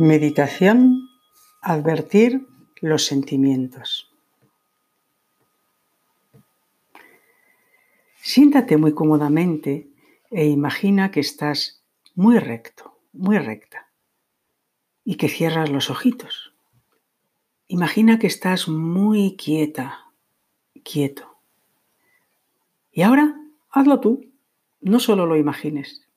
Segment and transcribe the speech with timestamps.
[0.00, 1.10] Meditación,
[1.60, 2.48] advertir
[2.80, 4.10] los sentimientos.
[8.22, 9.90] Siéntate muy cómodamente
[10.30, 11.82] e imagina que estás
[12.14, 13.90] muy recto, muy recta
[15.04, 16.54] y que cierras los ojitos.
[17.68, 20.06] Imagina que estás muy quieta,
[20.82, 21.36] quieto.
[22.90, 23.38] Y ahora
[23.68, 24.32] hazlo tú,
[24.80, 26.08] no solo lo imagines.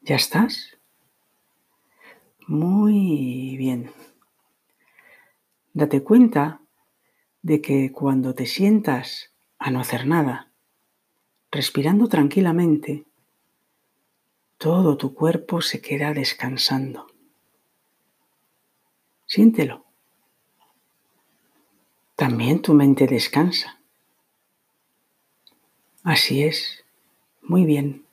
[0.00, 0.75] ¿Ya estás?
[2.46, 3.90] Muy bien.
[5.72, 6.60] Date cuenta
[7.42, 10.52] de que cuando te sientas a no hacer nada,
[11.50, 13.04] respirando tranquilamente,
[14.58, 17.08] todo tu cuerpo se queda descansando.
[19.26, 19.84] Siéntelo.
[22.14, 23.80] También tu mente descansa.
[26.04, 26.84] Así es.
[27.42, 28.06] Muy bien.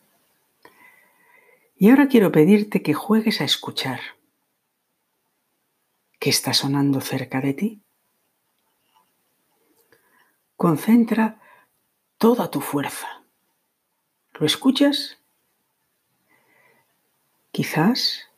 [1.78, 4.00] Y ahora quiero pedirte que juegues a escuchar.
[6.24, 7.82] ¿Qué está sonando cerca de ti.
[10.56, 11.42] Concentra
[12.18, 13.26] toda tu fuerza.
[14.32, 15.18] ¿Lo escuchas?
[17.52, 18.30] Quizás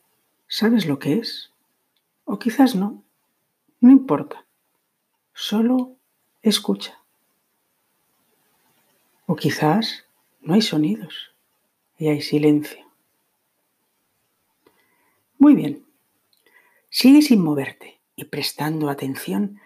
[0.47, 1.51] sabes lo que es
[2.23, 3.03] o quizás no.
[3.79, 4.47] No importa.
[5.35, 5.95] Solo
[6.41, 7.03] escucha.
[9.27, 10.05] O quizás
[10.41, 11.35] no hay sonidos
[11.99, 12.83] y hay silencio.
[15.37, 15.84] Muy bien.
[16.97, 19.59] Sigue sin moverte y prestando atención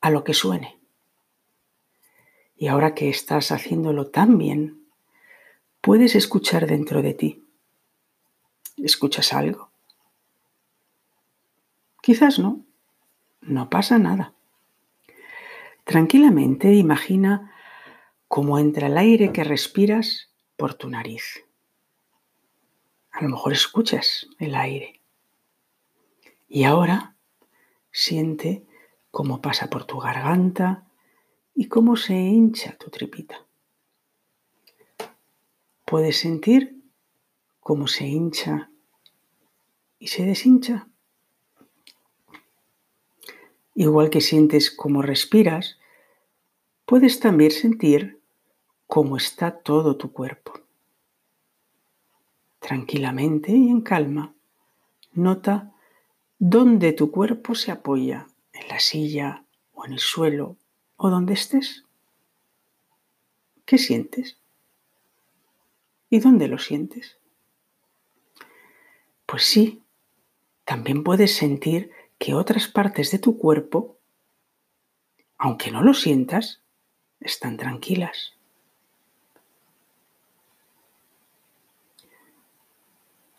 [0.00, 0.80] a lo que suene.
[2.56, 4.88] Y ahora que estás haciéndolo tan bien,
[5.82, 7.44] puedes escuchar dentro de ti.
[8.78, 9.72] ¿Escuchas algo?
[12.00, 12.64] Quizás no.
[13.42, 14.32] No pasa nada.
[15.84, 17.52] Tranquilamente imagina
[18.26, 21.44] cómo entra el aire que respiras por tu nariz.
[23.10, 25.03] A lo mejor escuchas el aire.
[26.54, 27.16] Y ahora
[27.90, 28.64] siente
[29.10, 30.86] cómo pasa por tu garganta
[31.52, 33.44] y cómo se hincha tu tripita.
[35.84, 36.80] Puedes sentir
[37.58, 38.70] cómo se hincha
[39.98, 40.86] y se deshincha.
[43.74, 45.80] Igual que sientes cómo respiras,
[46.86, 48.22] puedes también sentir
[48.86, 50.52] cómo está todo tu cuerpo.
[52.60, 54.36] Tranquilamente y en calma,
[55.14, 55.73] nota
[56.38, 60.56] dónde tu cuerpo se apoya, en la silla o en el suelo
[60.96, 61.84] o donde estés.
[63.64, 64.38] ¿Qué sientes?
[66.10, 67.18] ¿Y dónde lo sientes?
[69.26, 69.82] Pues sí,
[70.64, 73.98] también puedes sentir que otras partes de tu cuerpo,
[75.38, 76.62] aunque no lo sientas,
[77.20, 78.34] están tranquilas.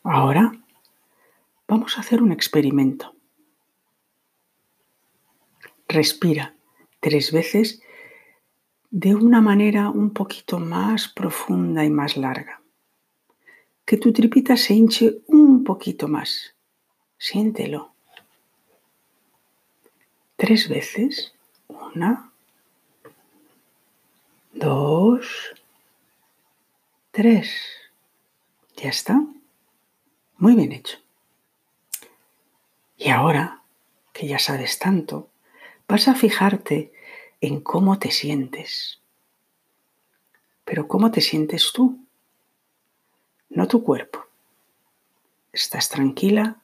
[0.03, 0.51] Ahora
[1.75, 3.13] Vamos a hacer un experimento.
[5.89, 6.55] Respira
[7.01, 7.81] tres veces
[8.91, 12.61] de una manera un poquito más profunda y más larga.
[13.83, 16.55] Que tu tripita se hinche un poquito más.
[17.17, 17.93] Siéntelo.
[20.37, 21.33] Tres veces.
[21.67, 22.31] Una,
[24.53, 25.27] dos,
[27.11, 27.51] tres.
[28.77, 29.21] ¿Ya está?
[30.37, 31.04] Muy bien hecho.
[32.97, 33.61] Y ahora
[34.13, 35.29] que ya sabes tanto,
[35.87, 36.93] vas a fijarte
[37.41, 39.01] en cómo te sientes.
[40.63, 41.99] Pero ¿cómo te sientes tú?
[43.49, 44.25] No tu cuerpo.
[45.51, 46.61] ¿Estás tranquila?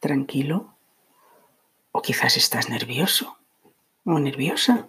[0.00, 0.74] ¿Tranquilo?
[1.92, 3.38] ¿O quizás estás nervioso
[4.04, 4.88] o nerviosa?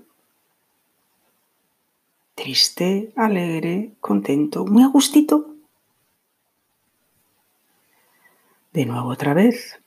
[2.33, 5.55] ¿Triste, alegre, contento, muy a gustito?
[8.73, 9.79] De nuevo otra vez.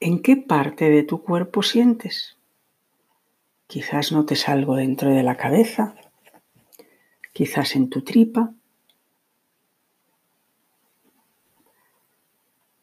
[0.00, 2.36] ¿En qué parte de tu cuerpo sientes?
[3.66, 5.94] Quizás notes algo dentro de la cabeza,
[7.32, 8.52] quizás en tu tripa.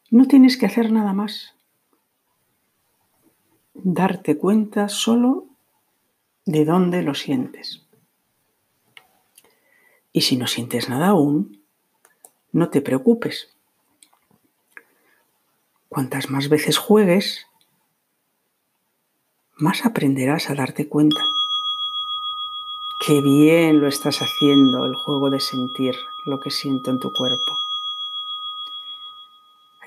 [0.09, 1.55] No tienes que hacer nada más.
[3.75, 5.47] Darte cuenta solo
[6.45, 7.85] de dónde lo sientes.
[10.11, 11.63] Y si no sientes nada aún,
[12.51, 13.55] no te preocupes.
[15.93, 17.45] Cuantas más veces juegues,
[19.57, 21.23] más aprenderás a darte cuenta.
[23.05, 25.93] Qué bien lo estás haciendo el juego de sentir
[26.25, 27.53] lo que siento en tu cuerpo.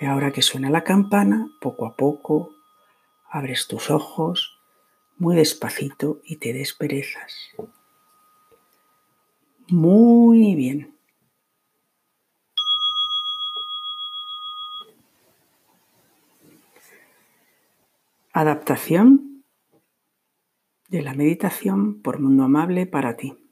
[0.00, 2.52] Y ahora que suena la campana, poco a poco
[3.28, 4.60] abres tus ojos
[5.18, 7.34] muy despacito y te desperezas.
[9.66, 10.95] Muy bien.
[18.68, 19.44] Adaptación
[20.88, 23.45] de la meditación por Mundo Amable para ti.